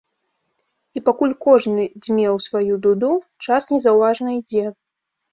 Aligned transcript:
І 0.99 1.01
пакуль 1.09 1.33
кожны 1.45 1.83
дзьме 2.03 2.25
ў 2.35 2.45
сваю 2.45 2.73
дуду, 2.85 3.11
час 3.49 3.69
незаўважна 3.75 4.29
ідзе. 4.39 4.65